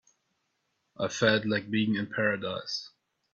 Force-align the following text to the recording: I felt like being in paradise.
I 0.97 1.09
felt 1.09 1.45
like 1.45 1.69
being 1.69 1.93
in 1.93 2.07
paradise. 2.07 2.89